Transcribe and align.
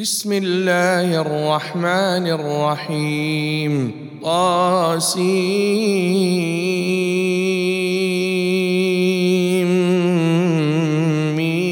بسم 0.00 0.32
الله 0.32 1.20
الرحمن 1.20 2.26
الرحيم. 2.26 3.92
طاسيم. 4.22 5.26
ميم. 11.36 11.68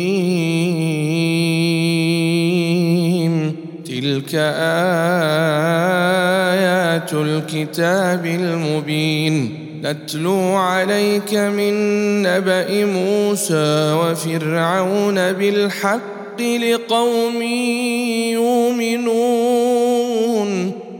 تلك 3.85 4.35
آيات 4.35 4.51
الكتاب 7.13 8.27
المبين. 8.27 9.54
نتلو 9.83 10.40
عليك 10.40 11.35
من 11.35 11.72
نبأ 12.22 12.85
موسى 12.85 13.93
وفرعون 13.93 15.33
بالحق 15.33 16.16
لقوم 16.41 17.43
يؤمنون 18.33 20.07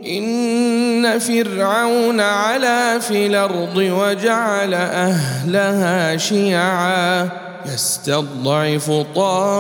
إن 0.07 1.19
فرعون 1.19 2.21
علا 2.21 2.99
في 2.99 3.27
الأرض 3.27 3.77
وجعل 3.77 4.75
أهلها 4.75 6.17
شيعا 6.17 7.29
يستضعف 7.75 8.91
طائفة 9.15 9.53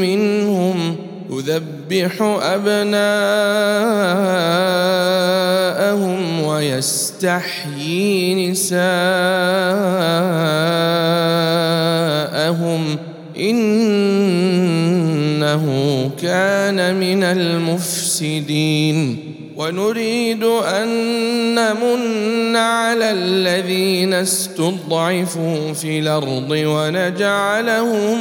منهم 0.00 0.96
أبناءهم 2.22 3.02
ويستحيي 6.42 8.50
نساءهم 8.50 8.86
إنه 13.36 15.64
كان 16.22 17.00
من 17.00 17.22
المفسدين. 17.22 19.18
ونريد 19.56 20.44
أن 20.44 20.88
نمن 21.54 22.56
على 22.56 23.10
الذين 23.10 24.14
استضعفوا 24.14 25.72
في 25.72 25.98
الأرض 25.98 26.50
ونجعلهم 26.50 28.18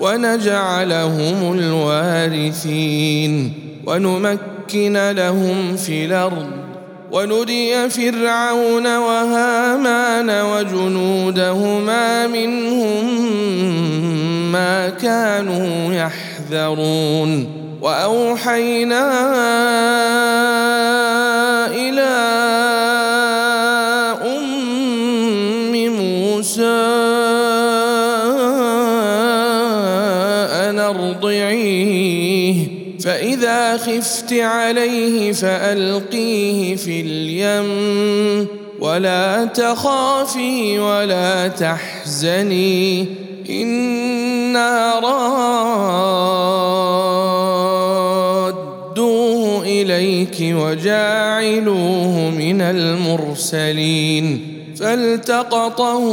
ونجعلهم 0.00 1.58
الوارثين 1.58 3.52
ونمكن 3.86 5.10
لهم 5.10 5.76
في 5.76 6.04
الأرض 6.04 6.46
ونري 7.12 7.90
فرعون 7.90 8.96
وهامان 8.96 10.30
وجنودهما 10.30 12.26
منهم 12.26 13.04
ما 14.52 14.88
كانوا 14.88 15.94
يحذرون 15.94 17.58
وأوحينا 17.82 19.04
إلى 21.66 22.08
خفت 33.78 34.32
عليه 34.32 35.32
فألقيه 35.32 36.76
في 36.76 37.00
اليم. 37.00 38.46
ولا 38.80 39.44
تخافي 39.44 40.78
ولا 40.78 41.48
تحزني 41.48 43.06
إنا 43.50 45.00
رادوه 45.00 45.18
إليك 49.62 50.36
وجاعلوه 50.40 52.30
من 52.30 52.60
المرسلين. 52.60 54.54
فالتقطه 54.80 56.12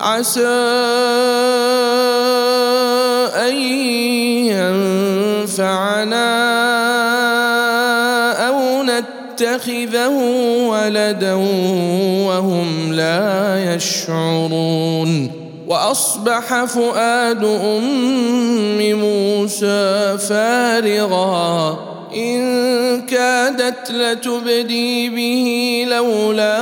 عسى 0.00 0.46
أن 3.36 3.56
ينفعنا 5.46 6.26
أو 8.48 8.82
نتخذه 8.82 10.08
ولدا 10.68 11.34
وهم 12.26 12.92
لا 12.92 13.74
يشعرون. 13.74 15.30
وأصبح 15.66 16.64
فؤاد 16.64 17.44
أم 17.44 18.78
موسى 18.92 20.18
فارغا. 20.28 21.78
إن 22.16 23.02
كادت 23.02 23.90
لتبدي 23.90 25.10
به 25.10 25.86
لولا 25.90 26.56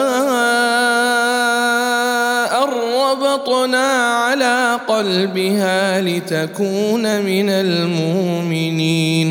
ربطنا 3.44 4.16
على 4.16 4.80
قلبها 4.88 6.00
لتكون 6.00 7.22
من 7.22 7.48
المؤمنين. 7.48 9.28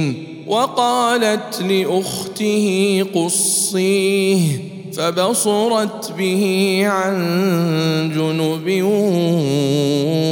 وقالت 0.47 1.61
لأخته 1.61 3.05
قصيه 3.15 4.39
فبصرت 4.97 6.11
به 6.17 6.83
عن 6.85 7.15
جنب 8.15 8.83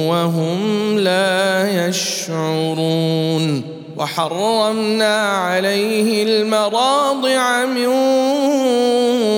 وهم 0.10 0.98
لا 1.00 1.88
يشعرون. 1.88 3.64
وحرمنا 3.98 5.22
عليه 5.22 6.24
المراضع 6.24 7.66
من 7.66 7.90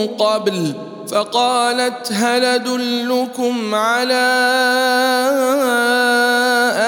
قبل 0.07 0.73
فقالت 1.13 2.11
هل 2.11 2.45
أدلكم 2.45 3.75
على 3.75 4.25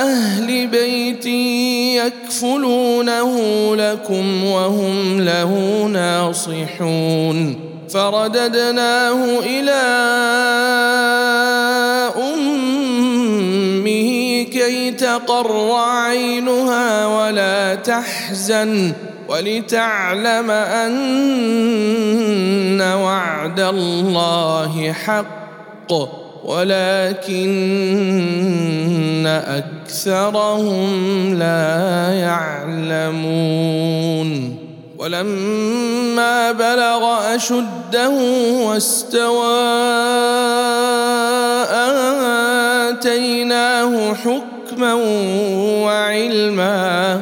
أهل 0.01 0.67
بيت 0.67 1.25
يكفلونه 2.05 3.31
لكم 3.75 4.43
وهم 4.43 5.21
له 5.21 5.83
ناصحون؟ 5.93 7.55
فرددناه 7.89 9.39
إلى 9.39 9.81
أمه 12.33 14.43
كي 14.43 14.91
تقر 14.91 15.71
عينها 15.71 17.07
ولا 17.07 17.75
تحزن. 17.75 18.93
ولتعلم 19.29 20.51
أن 20.51 20.95
وعد 22.81 23.59
الله 23.59 24.93
حق 24.93 25.93
ولكن 26.45 27.55
أكثرهم 29.47 31.33
لا 31.33 32.13
يعلمون. 32.13 33.45
ولما 34.97 36.51
بلغ 36.51 37.35
أشده 37.35 38.09
واستوى 38.65 39.65
آتيناه 42.89 44.13
حكما 44.13 44.93
وعلما. 45.83 47.21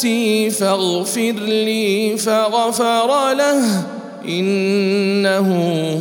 نفسي 0.00 0.50
فاغفر 0.50 1.32
لي 1.32 2.16
فغفر 2.16 3.32
له 3.32 3.84
إنه 4.28 5.48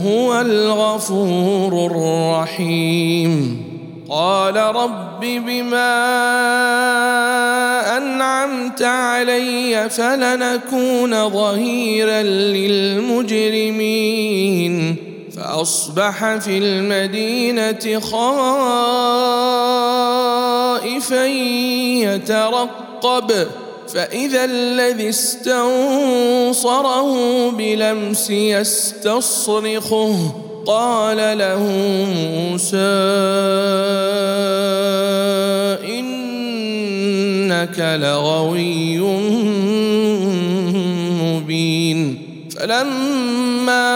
هو 0.06 0.42
الغفور 0.42 1.92
الرحيم. 1.92 3.64
قال 4.10 4.56
رب 4.56 5.20
بما 5.20 5.98
أنعمت 7.98 8.82
علي 8.82 9.90
فلنكون 9.90 11.30
ظهيرا 11.30 12.22
للمجرمين. 12.24 13.56
فأصبح 15.36 16.36
في 16.36 16.58
المدينة 16.58 18.00
خائفا 18.00 18.46
يترقب. 22.16 23.48
فإذا 23.94 24.46
الذي 24.46 25.10
استنصره 25.10 27.14
بلمس 27.50 28.30
يستصرخه 28.30 30.32
قال 30.66 31.38
له 31.38 31.64
موسى 32.26 33.10
إنك 37.50 37.80
لغوي 37.80 39.00
مبين. 41.24 42.18
فلما 42.60 43.90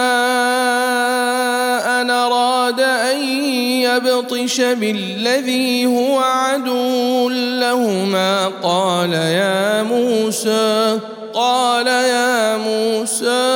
يبطش 3.96 4.60
بالذي 4.60 5.86
هو 5.86 6.18
عدو 6.18 7.28
لهما 7.30 8.46
قال 8.62 9.12
يا 9.12 9.82
موسى 9.82 10.98
قال 11.34 11.86
يا 11.86 12.56
موسى 12.56 13.54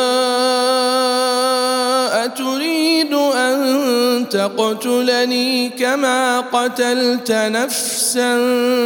أتريد 2.24 3.14
أن 3.14 4.26
تقتلني 4.30 5.68
كما 5.68 6.40
قتلت 6.40 7.32
نفسا 7.32 8.36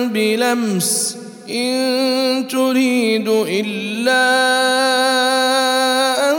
بلمس؟ 0.07 1.17
إن 1.51 2.49
تريد 2.49 3.29
إلا 3.29 4.23
أن 6.31 6.37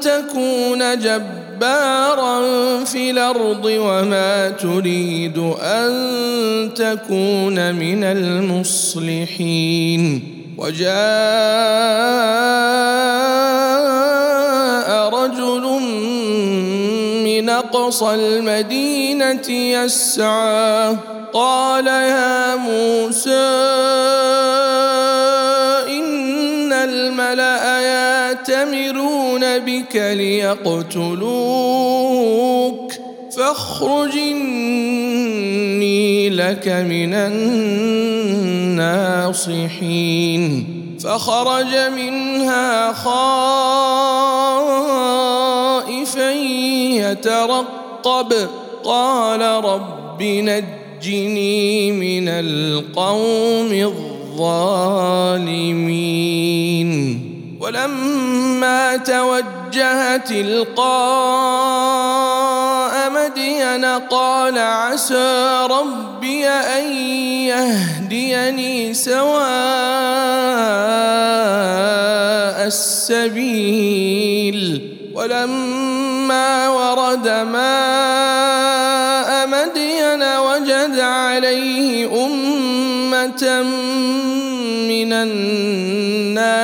تكون 0.00 0.98
جبارا 0.98 1.41
جبارا 1.62 2.84
في 2.84 3.10
الأرض 3.10 3.64
وما 3.64 4.48
تريد 4.48 5.38
أن 5.62 5.90
تكون 6.74 7.74
من 7.74 8.04
المصلحين. 8.04 10.02
وجاء 10.58 10.92
رجل 15.08 15.62
من 17.24 17.48
أقصى 17.48 18.14
المدينة 18.14 19.50
يسعى 19.50 20.96
قال 21.32 21.86
يا 21.86 22.56
موسى 22.56 23.48
إن 25.88 26.72
الملأ 26.72 27.80
يأتمرون 27.80 29.21
بك 29.58 29.96
ليقتلوك 29.96 31.22
فاخرج 33.36 34.18
إني 34.18 36.30
لك 36.30 36.68
من 36.68 37.14
الناصحين 38.74 40.66
فخرج 41.04 41.76
منها 41.96 42.92
خائفا 42.92 43.12
يترقب 47.10 48.32
قال 48.84 49.64
رب 49.64 50.22
نجني 50.22 51.92
من 51.92 52.28
القوم 52.28 53.72
الظالمين 53.72 54.92
ولما 57.62 58.96
توجه 58.96 60.16
تلقاء 60.16 60.82
مدين 63.10 63.84
قال 63.84 64.58
عسى 64.58 65.66
ربي 65.70 66.48
أن 66.48 66.92
يهديني 67.46 68.94
سواء 68.94 69.42
السبيل. 72.66 74.58
ولما 75.14 76.68
ورد 76.68 77.28
ماء 77.28 78.42
مدين 79.46 80.22
وجد 80.22 80.98
عليه 81.00 82.26
أمة 82.26 83.62
من 84.88 85.12
الناس 85.12 85.71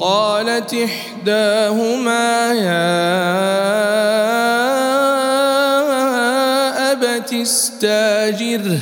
قالت 0.00 0.74
إحداهما 0.74 2.52
يا 2.52 2.92
أبت 6.92 7.32
استاجره 7.32 8.78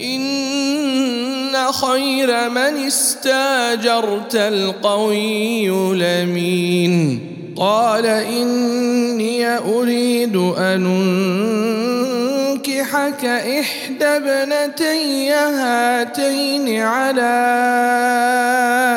إن 0.00 1.72
خير 1.72 2.50
من 2.50 2.86
استاجرت 2.86 4.34
القوي 4.34 5.68
لمين 5.94 7.20
قال 7.56 8.06
إني 8.06 9.58
أريد 9.58 10.36
أن 10.36 10.86
أنكحك 12.68 13.24
إحدى 13.24 14.04
ابنتي 14.04 15.30
هاتين 15.30 16.82
على 16.82 17.36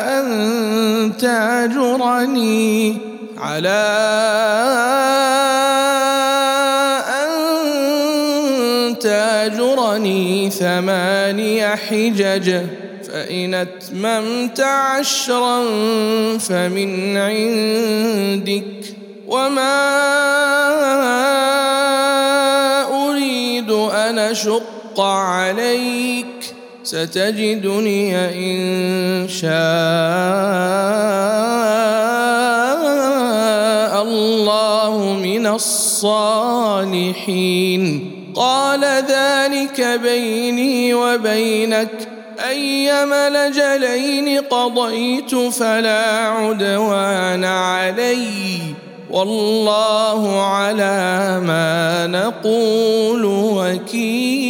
أن 0.09 1.11
تاجرني 1.19 2.97
على 3.37 3.85
أن 7.21 7.29
تاجرني 8.99 10.49
ثماني 10.49 11.67
حجج 11.67 12.61
فإن 13.07 13.53
أتممت 13.53 14.59
عشرا 14.59 15.63
فمن 16.37 17.17
عندك 17.17 18.95
وما 19.27 19.89
أشق 24.19 24.99
عليك 24.99 26.55
ستجدني 26.83 28.15
إن 28.15 29.27
شاء 29.29 29.49
الله 34.03 35.17
من 35.23 35.47
الصالحين. 35.47 36.51
قال 38.35 38.85
ذلك 38.85 39.81
بيني 40.03 40.93
وبينك 40.93 42.07
أيما 42.49 43.29
لجلين 43.29 44.39
قضيت 44.39 45.35
فلا 45.35 46.27
عدوان 46.27 47.45
عليّ. 47.45 48.78
والله 49.11 50.41
على 50.41 51.39
ما 51.43 52.07
نقول 52.07 53.25
وكيل. 53.25 54.49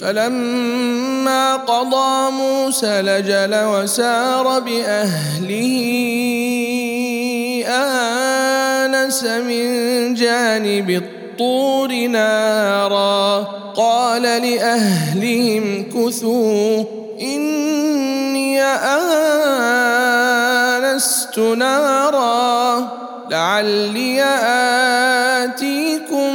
فلما 0.00 1.56
قضى 1.56 2.30
موسى 2.30 3.02
لجل 3.02 3.54
وسار 3.54 4.60
بأهله 4.60 5.82
آنس 7.68 9.24
من 9.24 10.14
جانب 10.14 10.90
الطور 10.90 12.06
نارا. 12.06 13.38
قال 13.76 14.22
لأهلهم 14.22 15.84
كثوا 15.94 16.84
إني 17.20 18.62
آنست 21.32 21.58
نارا 21.58 22.88
لعلي 23.30 24.22
آتيكم 25.44 26.34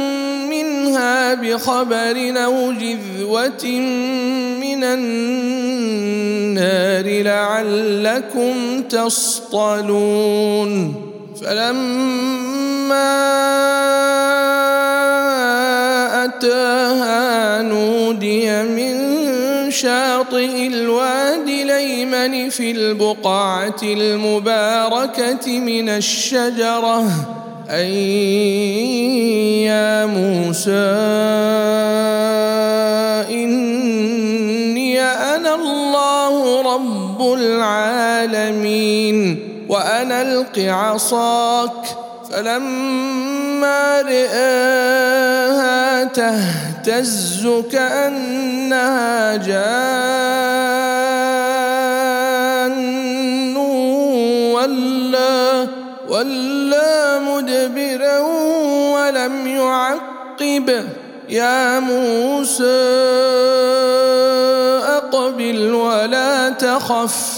منها 0.50 1.34
بخبر 1.34 2.32
أو 2.44 2.72
جذوة 2.72 3.64
من 4.60 4.84
النار 4.84 6.02
لعلكم 7.22 8.82
تصطلون 8.90 10.14
فلما 11.42 13.18
أتاها 16.24 17.62
نودي 17.62 18.62
من 18.62 19.27
شاطئ 19.70 20.66
الوادي 20.66 21.62
الأيمن 21.62 22.48
في 22.50 22.70
البقعة 22.70 23.80
المباركة 23.82 25.60
من 25.60 25.88
الشجرة. 25.88 27.04
أي 27.70 29.64
يا 29.64 30.06
موسى 30.06 30.70
إني 33.30 35.00
أنا 35.00 35.54
الله 35.54 36.62
رب 36.74 37.32
العالمين 37.34 38.78
وأنا 39.68 40.22
الق 40.22 40.58
عصاك. 40.58 42.07
فلما 42.30 44.02
رآها 44.02 46.04
تهتز 46.04 47.48
كأنها 47.72 49.36
جان 49.36 49.68
ولا 54.54 55.66
ولا 56.08 57.18
مدبرا 57.18 58.18
ولم 58.94 59.46
يعقب. 59.46 60.84
يا 61.28 61.80
موسى 61.80 62.64
أقبل 64.88 65.74
ولا 65.74 66.48
تخف. 66.48 67.37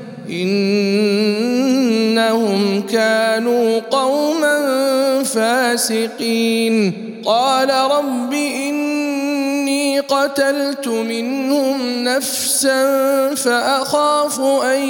إنهم 0.31 2.01
كانوا 2.81 3.79
قوما 3.79 4.57
فاسقين. 5.23 6.93
قال 7.25 7.69
رب 7.69 8.33
إني 8.33 9.99
قتلت 9.99 10.87
منهم 10.87 12.03
نفسا 12.03 13.35
فأخاف 13.35 14.39
أن 14.39 14.87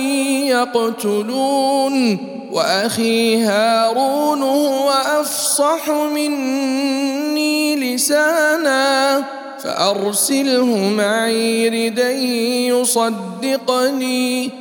يقتلون. 0.47 2.17
وأخي 2.51 3.43
هارون 3.43 4.41
هو 4.41 4.91
أفصح 4.91 5.89
مني 5.89 7.95
لسانا 7.95 9.23
فأرسله 9.63 10.89
معي 10.97 11.69
ردا 11.69 12.11
يصدقني. 12.71 14.60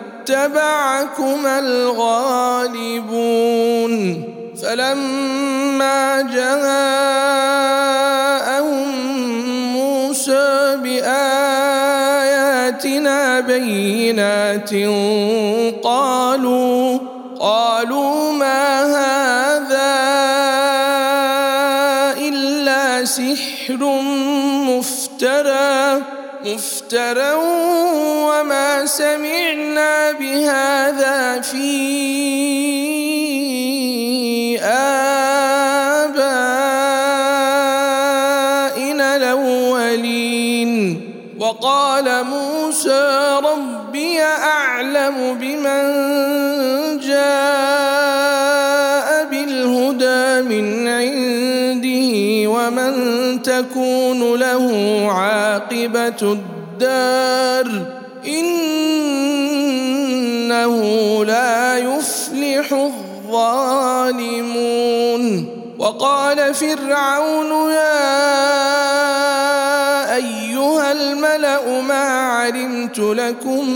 الغالبون 1.59 3.03
فلما 4.63 6.21
جاءهم 6.21 7.71
موسى 9.73 10.77
بآياتنا 10.83 11.81
بينات 13.39 14.73
قالوا 15.83 16.99
قالوا 17.39 18.31
ما 18.31 18.85
هذا 18.85 19.91
إلا 22.17 23.05
سحر 23.05 24.01
مفترى 24.67 26.01
مفترى 26.45 26.80
مفترا 26.91 27.33
وما 28.27 28.85
سمعنا 28.85 30.11
بهذا 30.11 31.41
في 31.41 31.79
آبائنا 34.59 35.15
الأولين. 39.15 40.71
وقال 41.39 42.23
موسى 42.23 43.39
ربي 43.43 44.21
أعلم 44.23 45.37
بمن 45.41 45.83
جاء 46.99 48.27
بالهدى 49.31 50.41
من 50.41 50.87
عنده 50.87 52.11
ومن 52.49 52.93
تكون 53.41 54.39
له 54.39 54.65
عاقبة 55.11 56.37
الدار 56.81 57.85
إنه 58.27 58.75
لا 61.25 61.77
يفلح 61.77 62.73
الظالمون. 62.73 64.41
وقال 65.79 66.53
فرعون 66.53 67.71
يا 67.71 68.21
أيها 70.15 70.91
الملأ 70.91 71.81
ما 71.81 72.03
علمت 72.29 72.99
لكم 72.99 73.69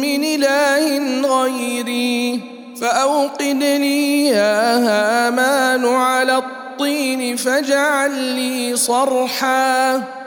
من 0.00 0.24
إله 0.24 0.98
غيري 1.20 2.40
فأوقد 2.80 3.62
لي 3.62 4.26
يا 4.26 4.78
هامان 4.78 5.86
على 5.86 6.36
الطين 6.36 7.36
فاجعل 7.36 8.14
لي 8.14 8.76
صرحا. 8.76 10.02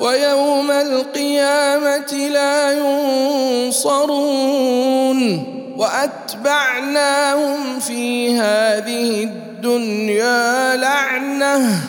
ويوم 0.00 0.70
القيامة 0.70 2.12
لا 2.12 2.72
ينصرون 3.64 5.44
وأتبعناهم 5.76 7.80
في 7.80 8.34
هذه 8.34 9.24
الدنيا 9.24 10.76
لعنة 10.76 11.80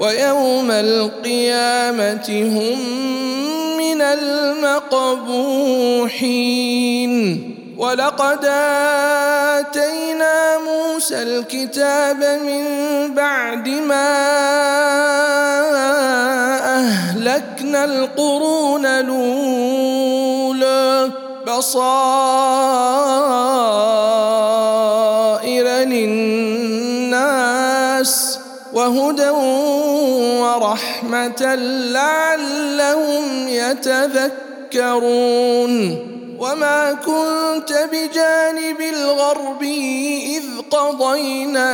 ويوم 0.00 0.70
القيامة 0.70 2.28
هم 2.28 2.78
من 3.78 4.02
المقبوحين 4.02 5.38
ولقد 7.78 8.44
آتينا 9.58 10.58
موسى 10.58 11.22
الكتاب 11.22 12.40
من 12.42 12.64
بعد 13.14 13.68
ما 13.68 14.38
اهلكنا 17.74 17.84
القرون 17.84 18.86
الأولى 18.86 19.10
بصائر 21.46 22.08
للناس 25.88 27.28
وهدى 28.72 29.28
ورحمة 30.40 31.54
لعلهم 31.92 33.48
يتذكرون. 33.48 34.98
وما 36.38 36.92
كنت 36.92 37.72
بجانب 37.92 38.80
الغرب 38.80 39.62
إذ 39.62 40.44
قضينا 40.70 41.68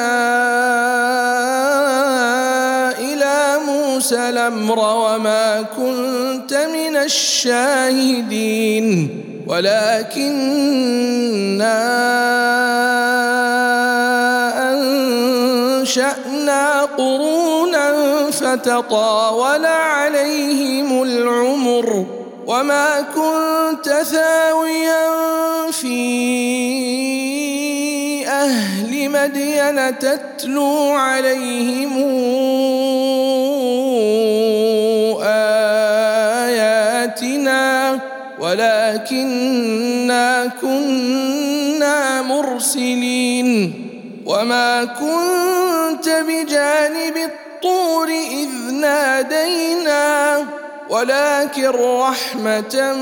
موسى 3.67 4.29
الأمر 4.29 4.79
وما 4.79 5.63
كنت 5.77 6.55
من 6.55 6.97
الشاهدين. 6.97 8.85
ولكنا 9.47 10.85
أنشأنا 14.73 16.83
قرونا 16.83 17.95
فتطاول 18.31 19.67
عليهم 19.67 21.03
العمر 21.03 22.07
وما 22.47 23.01
كنت 23.01 23.89
ثاويا 24.03 25.07
في 25.71 25.95
أهل 28.29 29.11
مدين 29.11 29.99
تتلو 29.99 30.91
عليهم 30.91 31.93
ولكنا 38.55 40.47
كنا 40.61 42.23
مرسلين 42.23 43.73
وما 44.27 44.85
كنت 44.85 46.09
بجانب 46.09 47.17
الطور 47.17 48.09
إذ 48.09 48.73
نادينا 48.73 50.39
ولكن 50.91 51.69
رحمة 51.69 52.93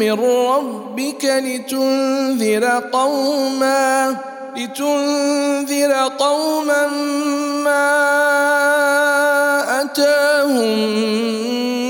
من 0.00 0.12
ربك 0.20 1.24
لتنذر 1.24 2.82
قوما 2.92 4.16
لتنذر 4.56 5.92
قوما 6.18 6.86
ما 7.64 7.92
أتاهم 9.80 11.81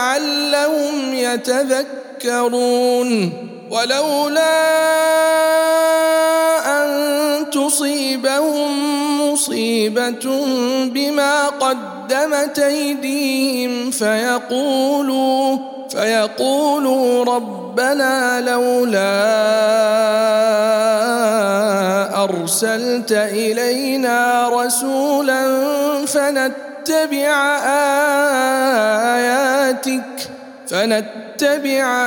لعلهم 0.00 1.14
يتذكرون 1.14 2.70
ولولا 3.70 4.60
أن 6.66 6.90
تصيبهم 7.50 8.70
مصيبة 9.32 10.46
بما 10.84 11.46
قدمت 11.48 12.58
أيديهم 12.58 13.90
فيقولوا 13.90 15.58
فيقولوا 15.90 17.24
ربنا 17.24 18.40
لولا 18.40 19.20
أرسلت 22.24 23.12
إلينا 23.12 24.48
رسولا 24.48 25.46
فنتبع 26.06 26.69
آياتك 29.16 30.30
فنتبع 30.68 32.06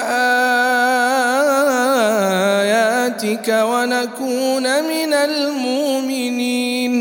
آياتك 2.63 3.47
ونكون 3.49 4.83
من 4.83 5.13
المؤمنين. 5.13 6.93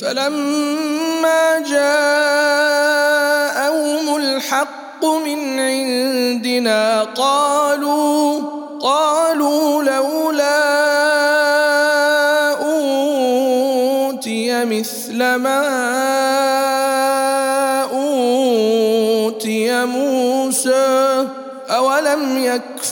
فلما 0.00 1.58
جاءهم 1.68 2.06
الحق 4.16 5.04
من 5.04 5.60
عندنا 5.60 7.02
قالوا 7.02 8.40
قالوا 8.80 9.82
لولا 9.82 10.85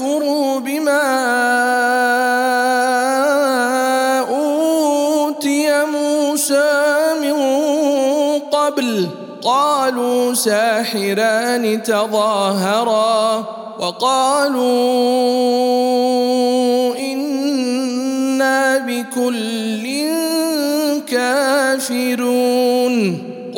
أولم 0.00 0.22
يكفروا 0.24 0.60
بما 0.60 1.02
أوتي 4.30 5.84
موسى 5.84 6.94
من 7.22 7.34
قبل. 8.50 9.08
قالوا 9.42 10.34
ساحران 10.34 11.82
تظاهرا 11.82 13.44
وقالوا 13.78 14.64
إنا 16.98 18.78
بكل 18.78 19.84
كافرون. 21.08 22.94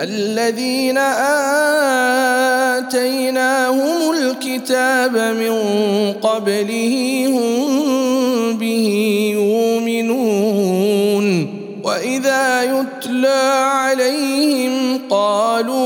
الذين 0.00 0.98
آتيناهم 2.78 4.10
الكتاب 4.10 5.16
من 5.16 5.52
قبله 6.12 7.26
هم 7.28 8.58
به 8.58 8.88
يؤمنون 9.86 10.84
وإذا 11.84 12.62
يتلى 12.62 13.62
عليهم 13.64 15.00
قالوا 15.10 15.84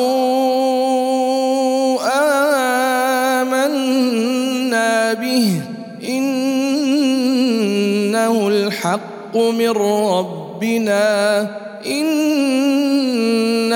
آمنا 3.43 5.13
به 5.13 5.61
إنه 6.09 7.29
الحق 8.49 9.37
من 9.37 9.71
ربنا 9.71 11.49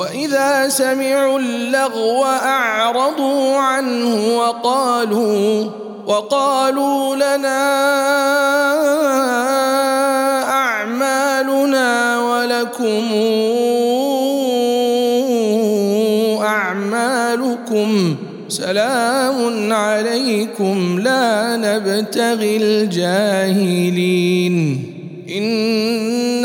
وإذا 0.00 0.68
سمعوا 0.68 1.38
اللغو 1.38 2.24
أعرضوا 2.24 3.56
عنه 3.56 4.36
وقالوا 4.38 5.70
وقالوا 6.06 7.16
لنا 7.16 7.62
أعمالنا 10.48 12.20
ولكم 12.20 13.12
أعمالكم 16.42 18.16
سلام 18.48 19.72
عليكم 19.72 21.00
لا 21.00 21.56
نبتغي 21.56 22.56
الجاهلين. 22.56 24.10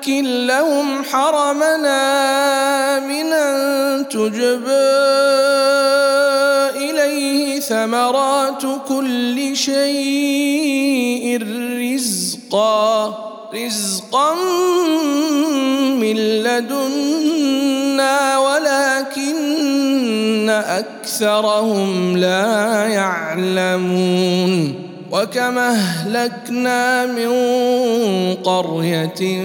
نمكن 0.00 0.46
لهم 0.46 1.04
حرمنا 1.04 3.00
من 3.00 3.32
أن 3.32 4.08
تجبى 4.08 4.90
إليه 6.76 7.60
ثمرات 7.60 8.62
كل 8.88 9.56
شيء 9.56 11.46
رزقا 11.82 13.14
رزقا 13.54 14.34
من 16.00 16.16
لدنا 16.16 17.58
ولكن 18.38 19.40
أكثرهم 20.50 22.16
لا 22.16 22.86
يعلمون. 22.86 24.79
وكم 25.12 25.58
أهلكنا 25.58 27.06
من 27.06 27.30
قرية 28.34 29.42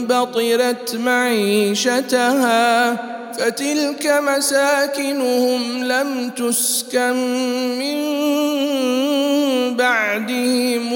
بطرت 0.00 0.96
معيشتها 0.96 2.92
فتلك 3.38 4.06
مساكنهم 4.06 5.84
لم 5.84 6.30
تسكن 6.30 7.16
من 7.78 7.98
بعدهم 9.76 10.92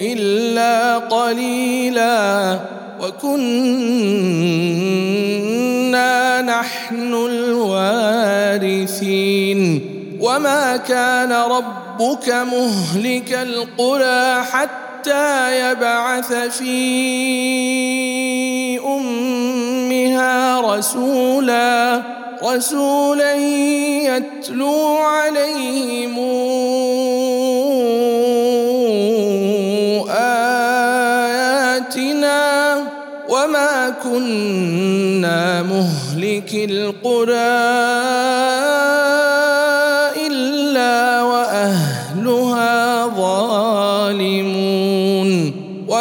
إلا 0.00 0.98
قليلا 0.98 2.58
وكنا 3.00 3.98
نحن 6.42 7.14
الوارثين 7.14 8.17
وما 10.20 10.76
كان 10.76 11.32
ربك 11.32 12.28
مهلك 12.28 13.32
القرى 13.32 14.42
حتى 14.42 15.60
يبعث 15.60 16.32
في 16.32 16.78
امها 18.80 20.60
رسولا 20.60 22.02
رسولا 22.44 23.34
يتلو 23.34 24.96
عليهم 24.96 26.18
اياتنا 31.48 32.76
وما 33.28 33.94
كنا 34.02 35.62
مهلك 35.62 36.54
القرى. 36.54 37.88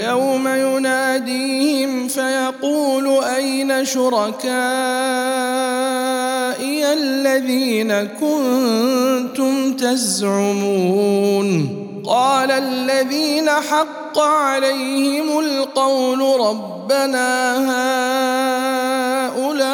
ويوم 0.00 0.48
يناديهم 0.48 2.08
فيقول 2.08 3.24
أين 3.24 3.84
شركائي 3.84 4.52
الذين 6.92 8.08
كنتم 8.20 9.72
تزعمون؟ 9.72 11.50
قال 12.06 12.50
الذين 12.50 13.50
حق 13.50 14.18
عليهم 14.18 15.38
القول 15.38 16.40
ربنا 16.40 17.56
هؤلاء 19.28 19.70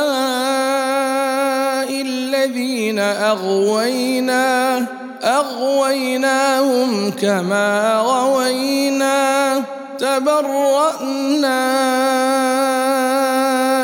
الذين 2.02 2.98
أغوينا 2.98 4.86
أغويناهم 5.24 7.10
كما 7.10 8.00
غوينا. 8.06 9.75
تبرأنا 9.98 11.60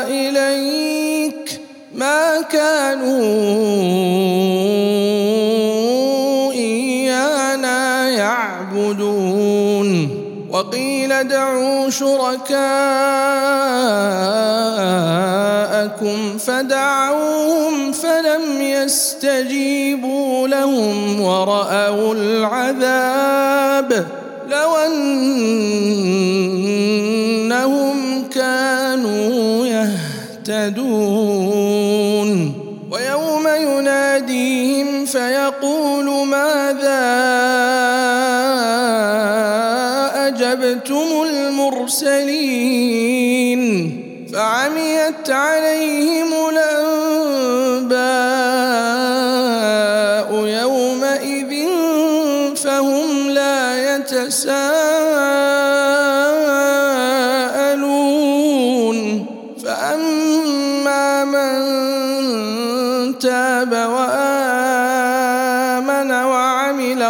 إليك 0.07 1.61
ما 1.95 2.41
كانوا 2.41 3.23
إيانا 6.51 8.09
يعبدون. 8.09 9.43
وقيل 10.51 11.11
ادعوا 11.11 11.89
شركاءكم 11.89 12.53
فدعوهم 16.37 17.91
فلم 17.91 18.61
يستجيبوا 18.61 20.47
لهم 20.47 21.21
ورأوا 21.21 22.13
العذاب. 22.13 23.83
لو 24.53 24.75
أنهم 24.75 26.23
كانوا 28.29 29.65
يهتدون 30.47 31.13
ويوم 32.91 33.47
يناديهم 33.47 35.05
فيقول 35.05 36.27
ماذا 36.27 37.03
أجبتم 40.27 41.07
المرسلين 41.29 42.83
فعميت 44.33 45.29
عليهم 45.29 45.72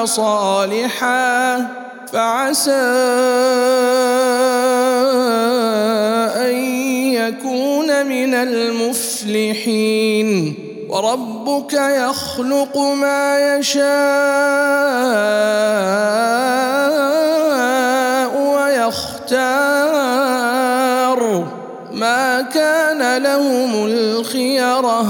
صالحا 0.06 1.68
فعسى 2.14 2.72
أن 6.36 6.56
يكون 7.14 8.06
من 8.06 8.34
المفلحين. 8.34 9.94
وربك 10.90 11.74
يخلق 11.74 12.78
ما 12.78 13.58
يشاء 13.58 13.84
ويختار. 18.38 19.54
ما 21.92 22.42
كان 22.42 23.24
لهم 23.24 23.86
الخيرة. 23.86 25.08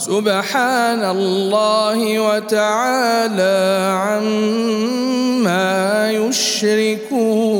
سبحان 0.00 1.04
الله 1.04 2.20
وتعالى 2.20 3.58
عما 4.00 5.68
يشركون 6.12 7.50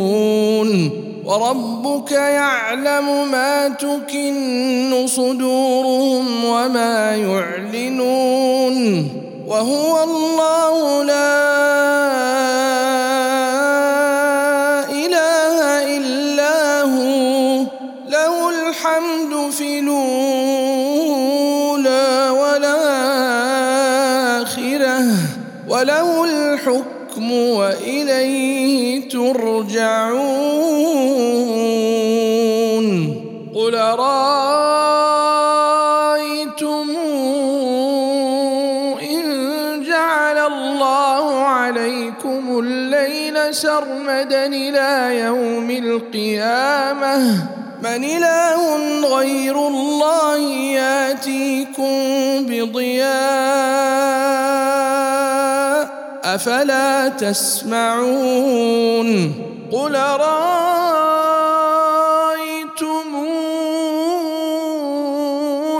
وربك 1.24 2.12
يعلم 2.12 3.30
ما 3.32 3.68
تكن 3.68 5.06
صدورهم 5.06 6.44
وما 6.44 7.16
يعلنون 7.16 9.08
وهو 9.46 10.04
الله 10.04 11.04
لا 11.04 11.89
وله 25.80 26.24
الحكم 26.24 27.32
وإليه 27.32 29.08
ترجعون. 29.08 30.10
قل 33.54 33.74
رايتم 33.74 34.16
إن 39.10 39.22
جعل 39.88 40.38
الله 40.38 41.44
عليكم 41.44 42.58
الليل 42.58 43.54
سرمدا 43.54 44.46
إلى 44.46 45.18
يوم 45.20 45.70
القيامة؟ 45.70 47.46
من 47.82 48.04
إله 48.04 48.76
غير 49.16 49.68
الله 49.68 50.38
ياتيكم 50.76 51.92
بضياء. 52.48 54.10
أفلا 56.34 57.08
تسمعون 57.08 58.20
قل 59.72 59.94
رأيتم 59.96 60.36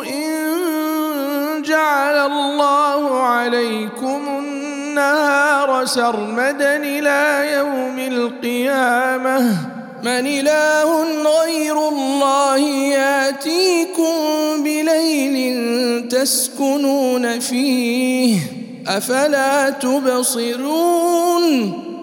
إن 0.08 1.62
جعل 1.62 2.16
الله 2.26 3.20
عليكم 3.22 4.20
النهار 4.38 5.84
سرمدا 5.86 6.76
إلى 6.76 7.52
يوم 7.54 7.98
القيامة 7.98 9.40
من 10.02 10.26
إله 10.26 11.02
غير 11.40 11.88
الله 11.88 12.58
يأتيكم 12.68 14.12
بليل 14.64 16.08
تسكنون 16.08 17.40
فيه 17.40 18.60
أفلا 18.87 19.71
تبصرون 19.71 21.51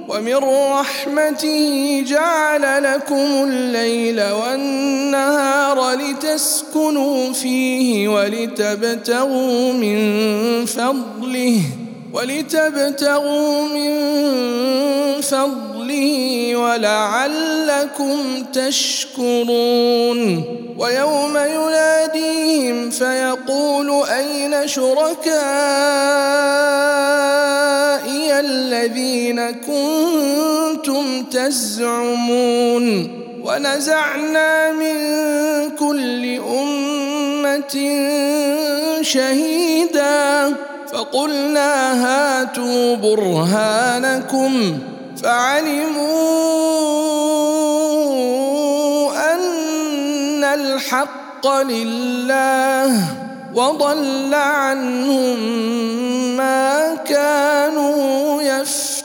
ومن 0.08 0.36
رحمته 0.80 2.04
جعل 2.08 2.84
لكم 2.84 3.44
الليل 3.44 4.22
والنهار 4.22 5.94
لتسكنوا 5.94 7.34
فيه 7.34 8.08
ولتبتغوا 8.08 9.74
من 9.74 10.66
فضله 10.66 11.62
ولتبتغوا 12.14 13.68
من 13.68 13.92
فضله 15.22 16.56
ولعلكم 16.56 18.44
تشكرون 18.54 20.44
ويوم 20.78 21.38
يناديهم 21.38 22.90
فيقول 22.90 24.06
أين 24.10 24.68
شركائي 24.68 26.17
كنتم 29.52 31.24
تزعمون 31.24 33.18
ونزعنا 33.44 34.72
من 34.72 34.96
كل 35.80 36.40
أمة 36.40 37.76
شهيدا 39.02 40.56
فقلنا 40.94 42.04
هاتوا 42.06 42.96
برهانكم 42.96 44.80
فعلموا 45.24 46.14
أن 49.34 50.44
الحق 50.44 51.48
لله 51.48 53.04
وضل 53.56 54.34
عنهم 54.34 55.40
ما 56.38 56.96
كانوا 56.96 58.42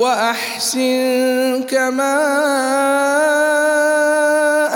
وأحسن 0.00 1.62
كما 1.68 2.16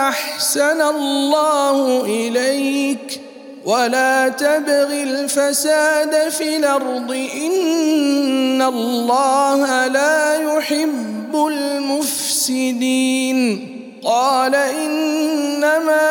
أحسن 0.09 0.83
الله 0.83 2.05
إليك 2.05 3.21
ولا 3.65 4.29
تبغ 4.29 4.93
الفساد 4.93 6.29
في 6.29 6.57
الأرض 6.57 7.11
إن 7.35 8.63
الله 8.63 9.87
لا 9.87 10.35
يحب 10.35 11.47
المفسدين 11.47 12.97
قال 14.05 14.55
إنما 14.55 16.11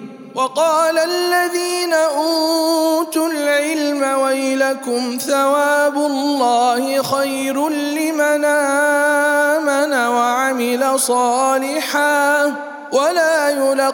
وقال 0.35 0.97
الذين 0.97 1.93
أوتوا 1.93 3.27
العلم 3.27 4.19
ويلكم 4.19 5.17
ثواب 5.17 5.97
الله 5.97 7.03
خير 7.03 7.69
لمن 7.69 8.45
آمن 8.45 9.93
وعمل 9.93 10.99
صالحا 10.99 12.45
ولا 12.91 13.49
يلقاها 13.49 13.91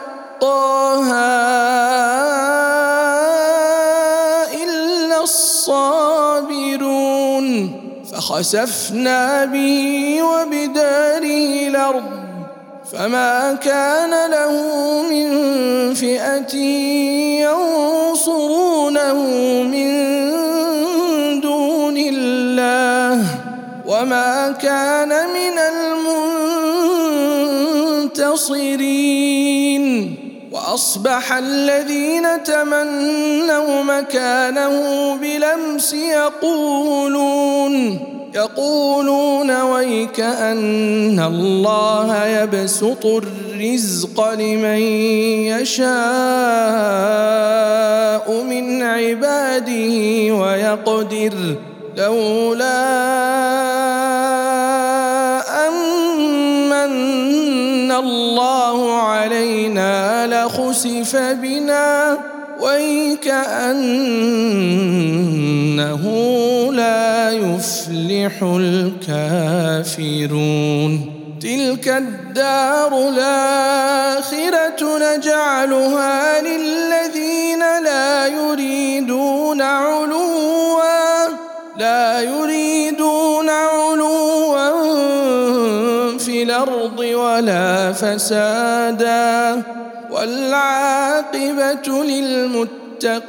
إلا 4.64 5.22
الصابرون 5.22 6.58
فخسفنا 8.12 9.44
به 9.44 10.18
وبداره 10.22 11.68
الأرض 11.68 12.27
فما 12.92 13.54
كان 13.54 14.30
له 14.30 14.52
من 15.02 15.28
فئة 15.94 16.56
ينصرونه 17.44 19.22
من 19.62 19.90
دون 21.40 21.96
الله 21.98 23.24
وما 23.86 24.54
كان 24.62 25.08
من 25.08 25.58
المنتصرين 28.08 30.14
واصبح 30.52 31.32
الذين 31.32 32.42
تمنوا 32.42 33.82
مكانه 33.82 35.14
بلمس 35.16 35.92
يقولون 35.92 37.74
يقولون 38.34 39.62
ويك 39.62 40.20
أن 40.20 41.20
الله 41.20 42.26
يبسط 42.26 43.06
الرزق 43.06 44.32
لمن 44.34 44.78
يشاء 45.48 45.88
من 48.42 48.82
عباده 48.82 50.34
ويقدر 50.34 51.34
لولا 51.96 52.98
أمن 55.68 56.92
الله 57.92 58.92
علينا 59.02 60.26
لخسف 60.26 61.16
بنا 61.16 62.18
ويكأنه 62.60 63.78
لا 65.76 66.47
يفلح 67.58 68.42
الكافرون. 68.42 69.40
تلك 71.42 71.88
الدار 71.88 73.08
الآخرة 73.08 74.98
نجعلها 74.98 76.40
للذين 76.40 77.58
لا 77.84 78.26
يريدون 78.26 79.62
علوا. 79.62 81.28
لا 81.78 82.20
يريدون 82.20 83.50
علوا 83.50 84.58
في 86.18 86.42
الأرض 86.42 86.98
ولا 86.98 87.92
فسادا. 87.92 89.62
والعاقبة 90.10 92.04
للمتقين. 92.04 93.28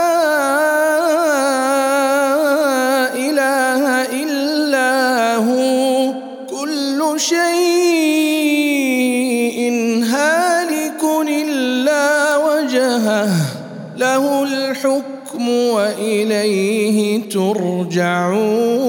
ترجعون 17.33 18.80